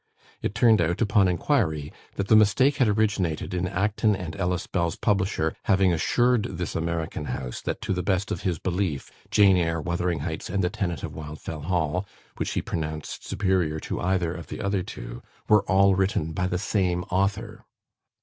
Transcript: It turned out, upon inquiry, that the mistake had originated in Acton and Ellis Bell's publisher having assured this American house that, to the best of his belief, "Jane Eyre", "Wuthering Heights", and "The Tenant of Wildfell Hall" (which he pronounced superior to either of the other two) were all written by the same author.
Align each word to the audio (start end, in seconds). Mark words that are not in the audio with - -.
It 0.41 0.55
turned 0.55 0.81
out, 0.81 0.99
upon 0.99 1.27
inquiry, 1.27 1.93
that 2.15 2.27
the 2.27 2.35
mistake 2.35 2.77
had 2.77 2.87
originated 2.87 3.53
in 3.53 3.67
Acton 3.67 4.15
and 4.15 4.35
Ellis 4.35 4.65
Bell's 4.65 4.95
publisher 4.95 5.55
having 5.65 5.93
assured 5.93 6.57
this 6.57 6.75
American 6.75 7.25
house 7.25 7.61
that, 7.61 7.81
to 7.81 7.93
the 7.93 8.01
best 8.01 8.31
of 8.31 8.41
his 8.41 8.57
belief, 8.57 9.11
"Jane 9.29 9.57
Eyre", 9.57 9.79
"Wuthering 9.79 10.21
Heights", 10.21 10.49
and 10.49 10.63
"The 10.63 10.71
Tenant 10.71 11.03
of 11.03 11.13
Wildfell 11.13 11.61
Hall" 11.65 12.07
(which 12.37 12.53
he 12.53 12.63
pronounced 12.63 13.27
superior 13.27 13.79
to 13.81 14.01
either 14.01 14.33
of 14.33 14.47
the 14.47 14.59
other 14.59 14.81
two) 14.81 15.21
were 15.47 15.61
all 15.69 15.93
written 15.93 16.31
by 16.33 16.47
the 16.47 16.57
same 16.57 17.03
author. 17.11 17.63